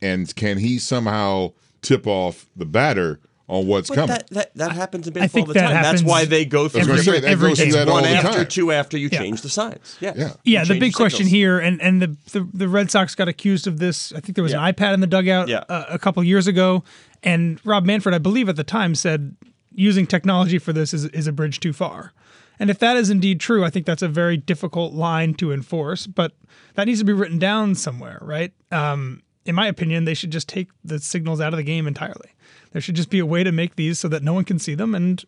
and 0.01 0.33
can 0.35 0.57
he 0.57 0.77
somehow 0.79 1.53
tip 1.81 2.07
off 2.07 2.45
the 2.55 2.65
batter 2.65 3.19
on 3.47 3.67
what's 3.67 3.89
But 3.89 3.95
coming? 3.95 4.07
that, 4.09 4.29
that, 4.31 4.55
that 4.55 4.71
happens 4.71 5.07
in 5.07 5.13
I 5.17 5.21
baseball 5.21 5.27
think 5.29 5.47
all 5.49 5.53
the 5.53 5.59
that 5.59 5.73
time. 5.73 5.83
That's 5.83 6.01
why 6.03 6.25
they 6.25 6.45
go 6.45 6.65
I 6.65 6.67
through 6.69 6.85
going 6.85 6.97
to 6.97 7.03
say 7.03 7.09
every- 7.11 7.19
that 7.21 7.29
every 7.29 7.49
goes 7.49 7.57
through 7.59 7.65
game. 7.67 7.73
that 7.73 7.87
all 7.87 7.93
one 7.95 8.03
the 8.03 8.09
after, 8.09 8.31
time. 8.39 8.47
two 8.47 8.71
after 8.71 8.97
you 8.97 9.09
Yeah. 9.11 9.19
change 9.19 9.41
the 9.41 9.49
signs. 9.49 9.97
Yeah. 9.99 10.13
Yeah. 10.15 10.33
Yeah, 10.43 10.63
the 10.63 10.79
big 10.79 10.93
question 10.93 11.27
here, 11.27 11.59
and 11.59 11.81
and 11.81 12.01
the, 12.01 12.17
the 12.31 12.49
the 12.53 12.67
Red 12.67 12.89
Sox 12.91 13.13
got 13.15 13.27
accused 13.27 13.67
of 13.67 13.77
this. 13.79 14.11
I 14.13 14.19
think 14.19 14.35
there 14.35 14.43
was 14.43 14.53
Yeah. 14.53 14.65
an 14.65 14.73
iPad 14.73 14.93
in 14.95 14.99
the 15.01 15.07
dugout 15.07 15.47
Yeah. 15.47 15.63
uh, 15.69 15.85
a 15.89 15.99
couple 15.99 16.23
years 16.23 16.47
ago, 16.47 16.83
and 17.23 17.59
Rob 17.63 17.85
Manfred, 17.85 18.15
I 18.15 18.19
believe 18.19 18.49
at 18.49 18.55
the 18.55 18.63
time, 18.63 18.95
said 18.95 19.35
using 19.73 20.07
technology 20.07 20.57
for 20.57 20.73
this 20.73 20.93
is 20.93 21.05
is 21.05 21.27
a 21.27 21.31
bridge 21.31 21.59
too 21.59 21.73
far. 21.73 22.13
And 22.57 22.69
if 22.69 22.79
that 22.79 22.95
is 22.95 23.09
indeed 23.09 23.41
true, 23.41 23.65
I 23.65 23.69
think 23.69 23.85
that's 23.85 24.01
a 24.01 24.07
very 24.07 24.37
difficult 24.37 24.93
line 24.93 25.33
to 25.35 25.51
enforce. 25.51 26.07
But 26.07 26.31
that 26.75 26.85
needs 26.87 26.99
to 26.99 27.05
be 27.05 27.11
written 27.11 27.37
down 27.37 27.75
somewhere, 27.75 28.17
right? 28.21 28.53
Um, 28.71 29.21
in 29.45 29.55
my 29.55 29.67
opinion, 29.67 30.05
they 30.05 30.13
should 30.13 30.31
just 30.31 30.49
take 30.49 30.69
the 30.83 30.99
signals 30.99 31.39
out 31.39 31.53
of 31.53 31.57
the 31.57 31.63
game 31.63 31.87
entirely. 31.87 32.31
There 32.71 32.81
should 32.81 32.95
just 32.95 33.09
be 33.09 33.19
a 33.19 33.25
way 33.25 33.43
to 33.43 33.51
make 33.51 33.75
these 33.75 33.99
so 33.99 34.07
that 34.09 34.23
no 34.23 34.33
one 34.33 34.43
can 34.43 34.59
see 34.59 34.75
them 34.75 34.93
and 34.93 35.23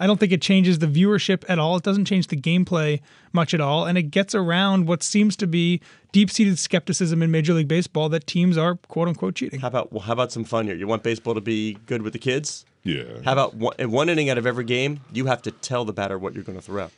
I 0.00 0.06
don't 0.06 0.20
think 0.20 0.32
it 0.32 0.40
changes 0.40 0.78
the 0.78 0.86
viewership 0.86 1.44
at 1.48 1.58
all. 1.58 1.76
It 1.76 1.82
doesn't 1.82 2.04
change 2.04 2.28
the 2.28 2.36
gameplay 2.36 3.00
much 3.32 3.52
at 3.52 3.60
all. 3.60 3.84
And 3.84 3.98
it 3.98 4.04
gets 4.04 4.34
around 4.34 4.86
what 4.86 5.02
seems 5.02 5.36
to 5.36 5.46
be 5.46 5.80
deep 6.12 6.30
seated 6.30 6.58
skepticism 6.58 7.22
in 7.22 7.30
Major 7.30 7.52
League 7.52 7.68
Baseball 7.68 8.08
that 8.10 8.26
teams 8.26 8.56
are 8.56 8.76
quote 8.76 9.08
unquote 9.08 9.34
cheating. 9.34 9.60
How 9.60 9.68
about 9.68 9.92
well, 9.92 10.02
how 10.02 10.12
about 10.12 10.32
some 10.32 10.44
fun 10.44 10.66
here? 10.66 10.76
You 10.76 10.86
want 10.86 11.02
baseball 11.02 11.34
to 11.34 11.40
be 11.40 11.74
good 11.86 12.02
with 12.02 12.12
the 12.12 12.18
kids? 12.18 12.64
Yeah. 12.84 13.04
How 13.24 13.32
about 13.32 13.54
one, 13.54 13.74
in 13.78 13.90
one 13.90 14.08
inning 14.08 14.30
out 14.30 14.38
of 14.38 14.46
every 14.46 14.64
game, 14.64 15.00
you 15.12 15.26
have 15.26 15.42
to 15.42 15.50
tell 15.50 15.84
the 15.84 15.92
batter 15.92 16.18
what 16.18 16.34
you're 16.34 16.44
going 16.44 16.58
to 16.58 16.64
throw 16.64 16.84
out. 16.84 16.92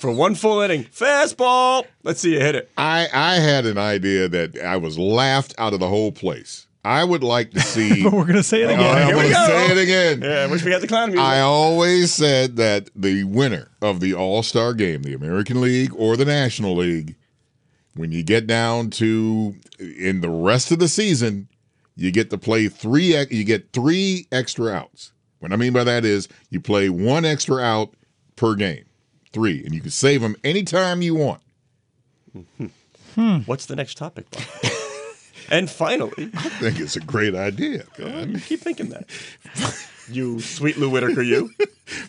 For 0.00 0.10
one 0.10 0.34
full 0.34 0.60
inning, 0.60 0.84
fastball. 0.84 1.84
Let's 2.02 2.20
see 2.20 2.34
you 2.34 2.40
hit 2.40 2.54
it. 2.54 2.70
I 2.76 3.08
I 3.12 3.34
had 3.36 3.64
an 3.66 3.78
idea 3.78 4.28
that 4.28 4.58
I 4.60 4.76
was 4.76 4.98
laughed 4.98 5.54
out 5.58 5.72
of 5.72 5.80
the 5.80 5.88
whole 5.88 6.12
place. 6.12 6.66
I 6.84 7.02
would 7.02 7.22
like 7.24 7.50
to 7.52 7.60
see. 7.60 8.02
But 8.04 8.12
we're 8.12 8.24
going 8.24 8.34
to 8.36 8.42
say 8.42 8.60
it 8.62 8.66
Oh, 8.70 8.74
again. 8.74 8.96
I'm 8.98 9.06
here 9.06 9.16
we 9.16 9.22
go. 9.30 9.46
say 9.46 9.70
it 9.70 9.78
again. 9.78 10.20
Yeah, 10.22 10.40
I 10.42 10.46
wish 10.48 10.62
we 10.64 10.70
had 10.70 10.82
the 10.82 10.86
clown 10.86 11.08
music. 11.08 11.24
I 11.24 11.40
always 11.40 12.12
said 12.12 12.56
that 12.56 12.90
the 12.94 13.24
winner 13.24 13.70
of 13.80 14.00
the 14.00 14.12
All 14.14 14.42
Star 14.42 14.74
game, 14.74 15.02
the 15.02 15.14
American 15.14 15.62
League 15.62 15.92
or 15.96 16.16
the 16.18 16.26
National 16.26 16.76
League, 16.76 17.16
when 17.94 18.12
you 18.12 18.22
get 18.22 18.46
down 18.46 18.90
to 18.90 19.54
in 19.78 20.20
the 20.20 20.28
rest 20.28 20.70
of 20.72 20.78
the 20.78 20.88
season, 20.88 21.48
you 21.96 22.10
get 22.10 22.28
to 22.30 22.36
play 22.36 22.68
three. 22.68 23.16
You 23.30 23.44
get 23.44 23.72
three 23.72 24.26
extra 24.30 24.70
outs. 24.70 25.12
What 25.38 25.52
I 25.52 25.56
mean 25.56 25.72
by 25.72 25.84
that 25.84 26.04
is 26.04 26.28
you 26.50 26.60
play 26.60 26.90
one 26.90 27.24
extra 27.24 27.62
out 27.62 27.94
per 28.36 28.54
game, 28.56 28.84
three, 29.34 29.62
and 29.64 29.74
you 29.74 29.82
can 29.82 29.90
save 29.90 30.22
them 30.22 30.36
anytime 30.42 31.02
you 31.02 31.14
want. 31.14 31.42
What's 33.46 33.66
the 33.66 33.76
next 33.76 33.98
topic? 33.98 34.30
Bob? 34.30 34.42
and 35.50 35.68
finally, 35.68 36.30
I 36.34 36.48
think 36.48 36.80
it's 36.80 36.96
a 36.96 37.00
great 37.00 37.34
idea. 37.34 37.84
man. 37.98 38.40
keep 38.40 38.60
thinking 38.60 38.88
that. 38.88 39.06
you 40.08 40.40
sweet 40.40 40.78
Lou 40.78 40.88
Whitaker, 40.88 41.22
you. 41.22 41.50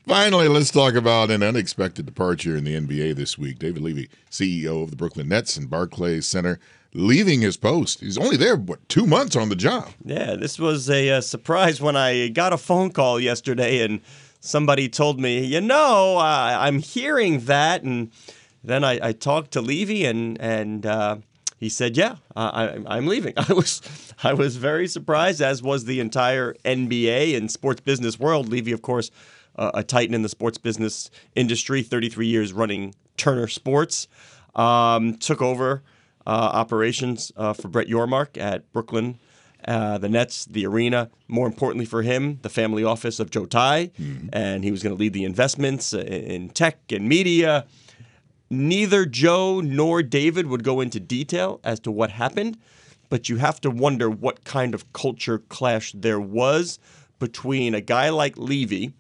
Finally, 0.08 0.48
let's 0.48 0.72
talk 0.72 0.94
about 0.96 1.30
an 1.30 1.44
unexpected 1.44 2.06
departure 2.06 2.56
in 2.56 2.64
the 2.64 2.80
NBA 2.80 3.16
this 3.16 3.38
week. 3.38 3.60
David 3.60 3.82
Levy, 3.82 4.10
CEO 4.32 4.84
of 4.84 4.90
the 4.90 4.96
Brooklyn 4.96 5.28
Nets 5.28 5.58
and 5.58 5.70
Barclays 5.70 6.26
Center, 6.26 6.60
leaving 6.94 7.42
his 7.42 7.58
post. 7.58 8.00
He's 8.00 8.18
only 8.18 8.38
there, 8.38 8.56
what, 8.56 8.88
two 8.88 9.06
months 9.06 9.36
on 9.36 9.50
the 9.50 9.56
job? 9.56 9.90
Yeah, 10.04 10.36
this 10.36 10.58
was 10.58 10.90
a, 10.90 11.10
uh 11.10 11.22
surprise 11.22 11.82
when 11.82 11.98
I 11.98 12.30
got 12.30 12.54
a 12.54 12.58
phone 12.58 12.92
call 12.92 13.20
yesterday 13.20 13.84
and 13.84 14.00
somebody 14.46 14.88
told 14.90 15.20
me, 15.20 15.44
you 15.44 15.62
know, 15.62 16.18
I 16.18 16.68
I'm 16.68 16.80
hearing 16.80 17.42
that. 17.46 17.84
And 17.84 18.12
then 18.64 18.84
I, 18.84 19.00
I 19.10 19.12
talked 19.12 19.52
to 19.52 19.62
Levy 19.62 20.06
and, 20.06 20.40
and 20.42 20.86
uh, 20.86 21.18
he 21.60 21.70
said, 21.70 21.96
yeah, 21.98 22.16
I- 22.36 22.80
I'm 22.88 23.08
leaving. 23.08 23.34
I 23.38 23.54
was, 23.54 23.82
I 24.24 24.34
was 24.34 24.58
very 24.58 24.88
surprised, 24.88 25.42
as 25.42 25.62
was 25.62 25.86
the 25.86 26.00
entire 26.00 26.54
NBA 26.66 27.38
and 27.38 27.52
sports 27.52 27.82
business 27.82 28.20
world. 28.20 28.50
Levy, 28.50 28.72
of 28.72 28.82
course, 28.82 29.12
uh, 29.56 29.72
a 29.74 29.84
titan 29.84 30.14
in 30.16 30.22
the 30.22 30.30
sports 30.30 30.58
business 30.58 31.10
industry, 31.36 31.82
33 31.82 32.28
years 32.28 32.54
running 32.54 32.94
Turner 33.18 33.48
Sports, 33.48 34.08
um, 34.56 35.16
took 35.18 35.42
over 35.42 35.82
uh, 36.28 36.30
operations 36.54 37.32
uh, 37.38 37.54
for 37.54 37.68
Brett 37.68 37.88
Yormark 37.88 38.38
at 38.42 38.72
Brooklyn, 38.74 39.20
uh, 39.68 39.98
the 39.98 40.10
Nets, 40.10 40.46
the 40.46 40.66
arena. 40.66 41.10
More 41.28 41.48
importantly 41.48 41.86
for 41.86 42.02
him, 42.02 42.40
the 42.42 42.50
family 42.50 42.84
office 42.84 43.20
of 43.20 43.32
Joe 43.32 43.46
Tsai, 43.46 43.92
and 44.34 44.64
he 44.64 44.72
was 44.72 44.84
going 44.84 44.96
to 44.96 45.00
lead 45.00 45.14
the 45.14 45.24
investments 45.24 45.94
uh, 45.94 46.00
in 46.00 46.50
tech 46.50 46.92
and 46.92 47.08
media. 47.10 47.66
Neither 48.50 49.06
Joe 49.06 49.62
nor 49.62 50.04
David 50.04 50.48
would 50.48 50.64
go 50.64 50.82
into 50.82 51.00
detail 51.00 51.60
as 51.64 51.80
to 51.82 51.92
what 51.92 52.12
happened, 52.12 52.58
but 53.10 53.28
you 53.28 53.38
have 53.38 53.60
to 53.62 53.72
wonder 53.72 54.10
what 54.10 54.44
kind 54.44 54.74
of 54.74 54.92
culture 54.94 55.40
clash 55.40 55.94
there 55.94 56.20
was 56.20 56.80
between 57.20 57.74
a 57.74 57.82
guy 57.82 58.10
like 58.10 58.38
Levy, 58.38 58.94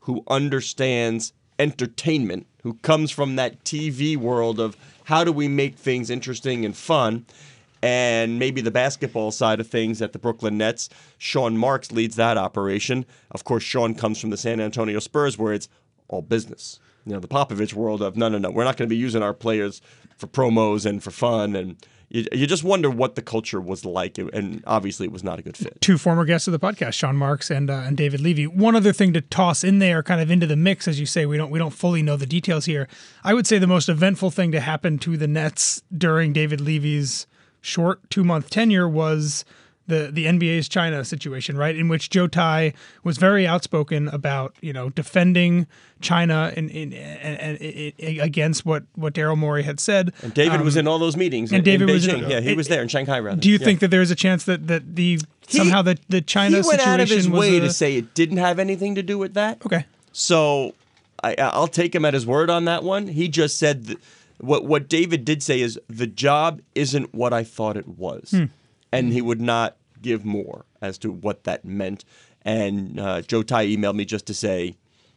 who 0.00 0.22
understands 0.28 1.32
entertainment, 1.58 2.46
who 2.62 2.74
comes 2.74 3.10
from 3.10 3.36
that 3.36 3.62
TV 3.64 4.16
world 4.16 4.58
of 4.58 4.76
how 5.04 5.24
do 5.24 5.32
we 5.32 5.48
make 5.48 5.76
things 5.76 6.10
interesting 6.10 6.64
and 6.64 6.76
fun, 6.76 7.26
and 7.82 8.38
maybe 8.38 8.60
the 8.60 8.70
basketball 8.70 9.30
side 9.30 9.60
of 9.60 9.66
things 9.66 10.02
at 10.02 10.12
the 10.12 10.18
Brooklyn 10.18 10.58
Nets. 10.58 10.88
Sean 11.18 11.56
Marks 11.56 11.92
leads 11.92 12.16
that 12.16 12.36
operation. 12.36 13.06
Of 13.30 13.44
course, 13.44 13.62
Sean 13.62 13.94
comes 13.94 14.20
from 14.20 14.30
the 14.30 14.36
San 14.36 14.60
Antonio 14.60 14.98
Spurs, 14.98 15.38
where 15.38 15.52
it's 15.52 15.68
all 16.08 16.22
business. 16.22 16.78
You 17.06 17.14
know, 17.14 17.20
the 17.20 17.28
Popovich 17.28 17.72
world 17.72 18.02
of 18.02 18.16
no, 18.16 18.28
no, 18.28 18.38
no, 18.38 18.50
we're 18.50 18.64
not 18.64 18.76
going 18.76 18.88
to 18.88 18.94
be 18.94 18.96
using 18.96 19.22
our 19.22 19.32
players 19.32 19.80
for 20.18 20.26
promos 20.26 20.84
and 20.84 21.02
for 21.02 21.10
fun. 21.10 21.56
And 21.56 21.76
you, 22.10 22.26
you 22.32 22.46
just 22.46 22.62
wonder 22.62 22.90
what 22.90 23.14
the 23.14 23.22
culture 23.22 23.60
was 23.60 23.86
like. 23.86 24.18
And 24.18 24.62
obviously, 24.66 25.06
it 25.06 25.12
was 25.12 25.24
not 25.24 25.38
a 25.38 25.42
good 25.42 25.56
fit. 25.56 25.80
two 25.80 25.96
former 25.96 26.26
guests 26.26 26.46
of 26.46 26.52
the 26.52 26.58
podcast, 26.58 26.92
Sean 26.92 27.16
Marks 27.16 27.50
and 27.50 27.70
uh, 27.70 27.84
and 27.86 27.96
David 27.96 28.20
Levy. 28.20 28.46
One 28.46 28.76
other 28.76 28.92
thing 28.92 29.14
to 29.14 29.22
toss 29.22 29.64
in 29.64 29.78
there, 29.78 30.02
kind 30.02 30.20
of 30.20 30.30
into 30.30 30.46
the 30.46 30.56
mix, 30.56 30.86
as 30.86 31.00
you 31.00 31.06
say, 31.06 31.24
we 31.24 31.38
don't 31.38 31.50
we 31.50 31.58
don't 31.58 31.70
fully 31.70 32.02
know 32.02 32.16
the 32.16 32.26
details 32.26 32.66
here. 32.66 32.86
I 33.24 33.32
would 33.32 33.46
say 33.46 33.58
the 33.58 33.66
most 33.66 33.88
eventful 33.88 34.30
thing 34.30 34.52
to 34.52 34.60
happen 34.60 34.98
to 34.98 35.16
the 35.16 35.28
Nets 35.28 35.82
during 35.96 36.34
David 36.34 36.60
Levy's 36.60 37.26
short 37.60 38.08
two 38.10 38.24
month 38.24 38.50
tenure 38.50 38.88
was 38.88 39.44
the 39.86 40.08
the 40.12 40.26
NBA's 40.26 40.68
China 40.68 41.04
situation, 41.04 41.56
right? 41.56 41.74
In 41.74 41.88
which 41.88 42.10
Joe 42.10 42.28
Tsai 42.28 42.72
was 43.02 43.18
very 43.18 43.44
outspoken 43.46 44.06
about 44.08 44.54
you 44.60 44.72
know 44.72 44.90
defending 44.90 45.66
China 46.00 46.52
in, 46.56 46.68
in, 46.70 46.92
and, 46.92 47.60
and, 47.60 48.20
against 48.20 48.64
what 48.64 48.84
what 48.94 49.14
Daryl 49.14 49.36
Morey 49.36 49.64
had 49.64 49.80
said. 49.80 50.12
And 50.22 50.32
David 50.32 50.60
was 50.60 50.76
in 50.76 50.86
all 50.86 50.98
those 51.00 51.16
meetings. 51.16 51.50
Um, 51.50 51.56
and 51.56 51.66
in, 51.66 51.72
David 51.72 51.88
in 51.88 51.94
was 51.94 52.06
in- 52.06 52.20
Beijing. 52.20 52.30
yeah, 52.30 52.40
he 52.40 52.50
it- 52.50 52.56
was 52.56 52.68
there 52.68 52.82
in 52.82 52.88
Shanghai, 52.88 53.18
rather. 53.18 53.40
Do 53.40 53.48
you 53.50 53.58
Yeah. 53.58 53.64
think 53.64 53.80
that 53.80 53.90
there's 53.90 54.10
a 54.12 54.16
chance 54.16 54.44
that 54.44 54.68
that 54.68 54.94
the 54.94 55.18
somehow 55.48 55.82
the 55.82 55.98
the 56.08 56.20
China 56.20 56.50
he 56.58 56.62
went 56.62 56.66
situation 56.66 56.88
out 56.92 57.00
of 57.00 57.08
his 57.08 57.28
was 57.28 57.40
way 57.40 57.56
a- 57.56 57.60
to 57.60 57.72
say 57.72 57.96
it 57.96 58.14
didn't 58.14 58.36
have 58.38 58.58
anything 58.60 58.94
to 58.94 59.02
do 59.02 59.18
with 59.18 59.34
that? 59.34 59.58
okay? 59.66 59.86
So 60.12 60.74
I, 61.22 61.34
I'll 61.38 61.66
take 61.68 61.94
him 61.94 62.04
at 62.04 62.14
his 62.14 62.24
word 62.26 62.48
on 62.48 62.64
that 62.66 62.84
one. 62.84 63.08
He 63.08 63.26
just 63.28 63.58
said 63.58 63.96
what 64.40 64.64
what 64.64 64.88
David 64.88 65.24
did 65.24 65.42
say 65.42 65.60
is 65.60 65.78
the 65.88 66.06
job 66.06 66.60
isn't 66.74 67.14
what 67.14 67.32
I 67.32 67.44
thought 67.44 67.76
it 67.76 67.86
was, 67.88 68.34
and 68.92 69.12
he 69.12 69.20
would 69.22 69.40
not 69.40 69.76
give 70.02 70.24
more 70.24 70.64
as 70.80 70.98
to 70.98 71.10
what 71.10 71.44
that 71.44 71.64
meant. 71.64 72.04
And 72.42 72.98
uh, 72.98 73.20
Joe 73.22 73.42
Tsai 73.42 73.66
emailed 73.66 73.96
me 73.96 74.04
just 74.06 74.26
to 74.26 74.34
say, 74.34 74.76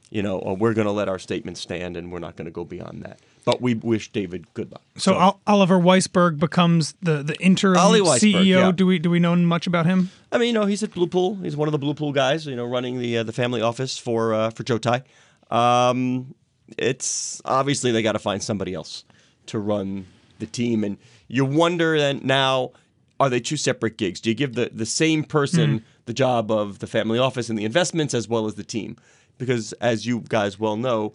you 0.10 0.22
know, 0.22 0.42
oh, 0.46 0.54
we're 0.54 0.74
going 0.74 0.88
to 0.88 0.92
let 0.92 1.08
our 1.08 1.18
statement 1.20 1.58
stand, 1.58 1.96
and 1.96 2.12
we're 2.12 2.20
not 2.20 2.36
going 2.36 2.46
to 2.46 2.52
go 2.52 2.66
beyond 2.66 3.02
that. 3.04 3.20
But 3.46 3.62
we 3.62 3.74
wish 3.74 4.12
David 4.12 4.54
good 4.54 4.72
luck. 4.72 4.84
So, 4.98 5.16
Ol- 5.16 5.40
Oliver 5.48 5.80
Weisberg 5.80 6.38
becomes 6.40 6.94
the 7.02 7.24
the 7.24 7.36
interim 7.42 7.78
CEO. 7.78 8.46
yeah. 8.46 8.72
Do 8.72 8.86
we 8.86 9.00
do 9.00 9.10
we 9.10 9.20
know 9.20 9.36
much 9.36 9.68
about 9.68 9.86
him? 9.86 10.12
I 10.32 10.38
mean, 10.38 10.48
you 10.48 10.54
know, 10.54 10.66
he's 10.66 10.84
at 10.84 10.92
Blue 10.94 11.08
Pool. 11.08 11.36
He's 11.38 11.56
one 11.58 11.68
of 11.68 11.72
the 11.72 11.78
Blue 11.80 11.94
Pool 11.94 12.12
guys. 12.12 12.46
You 12.46 12.56
know, 12.56 12.66
running 12.66 13.00
the 13.00 13.18
uh, 13.20 13.24
the 13.24 13.34
family 13.34 13.62
office 13.62 13.98
for 13.98 14.34
uh, 14.34 14.50
for 14.52 14.64
Joe 14.64 14.78
Tsai. 14.78 15.04
Um, 15.50 16.36
it's 16.78 17.42
obviously 17.46 17.92
they 17.92 18.02
got 18.02 18.14
to 18.14 18.20
find 18.20 18.42
somebody 18.42 18.74
else 18.74 19.04
to 19.48 19.60
run 19.60 20.08
the 20.40 20.46
team, 20.46 20.84
and 20.84 20.98
you 21.28 21.46
wonder 21.46 21.98
then 21.98 22.22
now 22.24 22.72
are 23.20 23.30
they 23.30 23.40
two 23.40 23.58
separate 23.58 23.98
gigs? 23.98 24.20
Do 24.20 24.30
you 24.30 24.36
give 24.36 24.56
the 24.56 24.70
the 24.74 24.86
same 24.86 25.24
person 25.24 25.80
hmm. 25.80 25.86
the 26.06 26.14
job 26.14 26.52
of 26.52 26.80
the 26.80 26.88
family 26.88 27.20
office 27.20 27.50
and 27.50 27.58
the 27.58 27.66
investments 27.66 28.14
as 28.14 28.28
well 28.28 28.46
as 28.46 28.56
the 28.56 28.64
team? 28.64 28.98
Because 29.38 29.74
as 29.74 30.06
you 30.06 30.24
guys 30.28 30.60
well 30.60 30.78
know, 30.78 31.14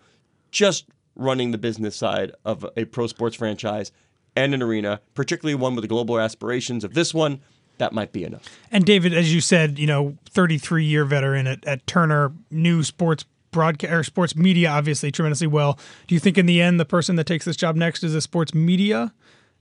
just 0.51 0.87
running 1.15 1.51
the 1.51 1.59
business 1.59 1.97
side 1.97 2.33
of 2.45 2.65
a 2.77 2.85
pro 2.85 3.07
sports 3.07 3.37
franchise 3.37 3.93
and 4.37 4.55
an 4.55 4.63
arena, 4.63 5.01
particularly 5.15 5.55
one 5.55 5.75
with 5.75 5.83
the 5.83 5.89
global 5.89 6.19
aspirations 6.19 6.85
of 6.85 6.95
this 6.95 7.13
one, 7.13 7.41
that 7.79 7.93
might 7.93 8.13
be 8.13 8.25
enough. 8.25 8.45
And 8.71 8.85
David, 8.85 9.13
as 9.13 9.35
you 9.35 9.41
said, 9.41 9.79
you 9.79 9.87
know, 9.87 10.17
33 10.31 10.85
year 10.85 11.05
veteran 11.05 11.47
at, 11.47 11.65
at 11.65 11.87
Turner, 11.87 12.33
new 12.51 12.83
sports 12.83 13.25
broadcast 13.59 13.93
or 13.93 14.05
sports 14.05 14.37
media, 14.37 14.69
obviously 14.69 15.11
tremendously 15.11 15.49
well. 15.49 15.81
Do 16.07 16.15
you 16.15 16.21
think 16.21 16.39
in 16.39 16.47
the 16.47 16.63
end 16.63 16.79
the 16.79 16.85
person 16.85 17.17
that 17.17 17.27
takes 17.27 17.45
this 17.45 17.57
job 17.57 17.75
next 17.75 18.05
is 18.05 18.15
a 18.15 18.21
sports 18.21 18.55
media 18.55 19.13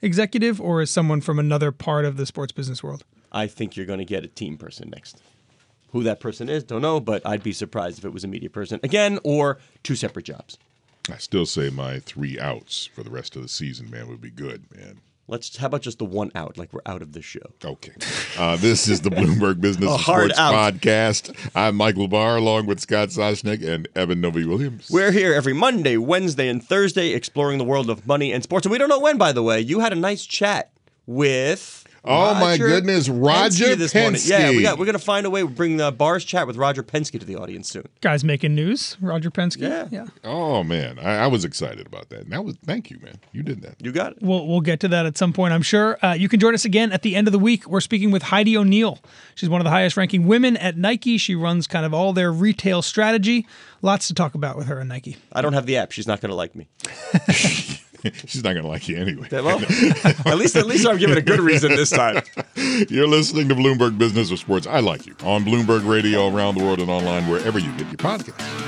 executive 0.04 0.62
or 0.62 0.84
is 0.84 0.92
someone 0.92 1.20
from 1.20 1.40
another 1.40 1.72
part 1.72 2.06
of 2.06 2.16
the 2.16 2.28
sports 2.28 2.52
business 2.52 2.84
world? 2.84 3.04
I 3.32 3.48
think 3.48 3.76
you're 3.76 3.88
going 3.88 3.98
to 3.98 4.06
get 4.06 4.24
a 4.24 4.28
team 4.28 4.56
person 4.56 4.92
next. 4.92 5.20
Who 5.94 6.04
that 6.04 6.20
person 6.20 6.48
is, 6.48 6.64
don't 6.64 6.84
know, 6.84 7.00
but 7.00 7.26
I'd 7.26 7.42
be 7.42 7.54
surprised 7.54 7.98
if 7.98 8.06
it 8.06 8.14
was 8.14 8.24
a 8.24 8.28
media 8.28 8.52
person 8.52 8.80
again 8.84 9.18
or 9.24 9.58
two 9.82 9.96
separate 9.96 10.26
jobs. 10.26 10.60
I 11.12 11.18
still 11.18 11.48
say 11.48 11.72
my 11.72 11.98
three 12.00 12.40
outs 12.40 12.86
for 12.86 13.02
the 13.02 13.10
rest 13.10 13.36
of 13.36 13.42
the 13.42 13.48
season, 13.48 13.90
man, 13.90 14.10
would 14.10 14.22
be 14.22 14.30
good, 14.30 14.66
man. 14.76 15.00
Let's. 15.30 15.58
How 15.58 15.68
about 15.68 15.82
just 15.82 16.00
the 16.00 16.06
one 16.06 16.32
out, 16.36 16.58
like 16.58 16.72
we're 16.72 16.80
out 16.86 17.02
of 17.02 17.12
the 17.12 17.22
show? 17.22 17.42
Okay. 17.64 17.92
Uh, 18.38 18.56
this 18.56 18.88
is 18.88 19.02
the 19.02 19.10
Bloomberg 19.10 19.60
Business 19.62 20.02
Sports 20.02 20.38
out. 20.38 20.54
Podcast. 20.54 21.36
I'm 21.54 21.76
Michael 21.76 22.08
Barr, 22.08 22.38
along 22.38 22.68
with 22.68 22.80
Scott 22.80 23.10
Soshnick 23.10 23.62
and 23.68 23.90
Eben 23.94 24.22
Novy-Williams. 24.22 24.90
We're 24.90 25.12
here 25.12 25.34
every 25.34 25.52
Monday, 25.52 25.98
Wednesday, 25.98 26.48
and 26.48 26.64
Thursday 26.64 27.10
exploring 27.10 27.58
the 27.58 27.66
world 27.66 27.90
of 27.90 28.08
money 28.08 28.32
and 28.32 28.42
sports. 28.42 28.66
And 28.66 28.72
we 28.72 28.78
don't 28.78 28.88
know 28.88 29.02
when, 29.02 29.18
by 29.18 29.34
the 29.34 29.44
way. 29.44 29.60
You 29.60 29.82
had 29.82 29.92
a 29.92 29.98
nice 29.98 30.26
chat 30.26 30.72
with. 31.06 31.84
Oh, 32.08 32.34
my 32.36 32.58
goodness, 32.58 33.10
Roger 33.10 33.66
Penske 33.66 33.78
this 33.78 33.94
morning. 33.96 34.22
Yeah, 34.24 34.50
we 34.50 34.58
Penske. 34.58 34.62
got. 34.64 34.80
We're 34.80 34.86
gonna 34.86 35.00
find 35.00 35.26
a 35.26 35.30
way 35.30 35.42
to 35.42 35.48
bring 35.48 35.78
the 35.78 35.92
Barr's 35.92 36.24
chat 36.24 36.48
with 36.48 36.56
Roger 36.56 36.84
Penske 36.84 37.20
to 37.20 37.26
the 37.26 37.36
audience 37.36 37.70
soon. 37.70 37.88
Guys 38.02 38.24
making 38.24 38.56
news, 38.56 38.98
Roger 39.02 39.30
Penske. 39.30 39.62
Yeah. 39.62 39.88
yeah. 39.92 40.06
Oh 40.24 40.64
man, 40.64 41.00
I, 41.00 41.18
I 41.18 41.28
was 41.28 41.44
excited 41.46 41.86
about 41.86 42.10
that. 42.10 42.22
And 42.22 42.32
that 42.32 42.44
was 42.44 42.56
thank 42.66 42.90
you, 42.90 43.00
man. 43.02 43.16
You 43.32 43.44
did 43.44 43.62
that. 43.62 43.76
You 43.84 43.92
got 43.92 44.14
it. 44.14 44.20
We'll, 44.22 44.48
we'll 44.48 44.62
get 44.62 44.80
to 44.82 44.88
that 44.90 45.06
at 45.06 45.18
some 45.18 45.34
point, 45.34 45.54
I'm 45.54 45.62
sure. 45.62 45.98
Uh, 46.04 46.14
you 46.14 46.30
can 46.30 46.40
join 46.40 46.54
us 46.54 46.66
again 46.66 46.92
at 46.92 47.02
the 47.02 47.16
end 47.16 47.28
of 47.28 47.32
the 47.32 47.40
week. 47.40 47.68
We're 47.68 47.82
speaking 47.82 48.12
with 48.12 48.24
Heidi 48.24 48.58
O'Neill. 48.58 49.00
She's 49.36 49.50
one 49.50 49.60
of 49.62 49.66
the 49.66 49.72
highest 49.72 49.98
ranking 49.98 50.28
women 50.28 50.58
at 50.58 50.78
Nike. 50.78 51.18
She 51.18 51.36
runs 51.36 51.68
kind 51.68 51.86
of 51.86 51.94
all 51.94 52.14
their 52.14 52.32
retail 52.32 52.82
strategy. 52.82 53.48
Lots 53.82 54.08
to 54.08 54.14
talk 54.14 54.34
about 54.34 54.58
with 54.58 54.68
her 54.68 54.80
and 54.80 54.90
Nike. 54.90 55.18
I 55.34 55.42
don't 55.42 55.54
have 55.54 55.66
the 55.66 55.78
app. 55.78 55.92
She's 55.92 56.08
not 56.08 56.22
gonna 56.22 56.36
like 56.36 56.56
me. 56.56 56.68
She's 58.26 58.44
not 58.44 58.54
gonna 58.54 58.68
like 58.68 58.88
you 58.88 58.98
anyway. 58.98 59.28
Well, 59.32 59.60
at 60.26 60.38
least 60.38 60.56
at 60.56 60.66
least 60.66 60.88
I'm 60.88 60.98
giving 60.98 61.18
a 61.18 61.22
good 61.22 61.40
reason 61.40 61.72
this 61.76 61.90
time. 61.90 62.22
You're 62.90 63.08
listening 63.08 63.50
to 63.50 63.56
Bloomberg 63.56 63.98
Business 63.98 64.32
of 64.32 64.40
Sports. 64.40 64.68
I 64.68 64.80
like 64.80 65.06
you 65.06 65.16
on 65.24 65.44
Bloomberg 65.44 65.88
Radio 65.88 66.28
around 66.28 66.56
the 66.56 66.64
world 66.64 66.80
and 66.80 66.90
online 66.90 67.28
wherever 67.30 67.60
you 67.60 67.72
get 67.74 67.88
your 67.88 67.98
podcasts. 67.98 68.67